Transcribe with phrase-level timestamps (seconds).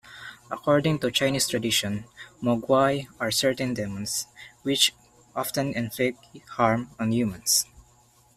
[0.49, 2.05] According to Chinese tradition,
[2.41, 4.25] mogwai are certain demons,
[4.63, 4.95] which
[5.35, 7.67] often inflict harm on humans.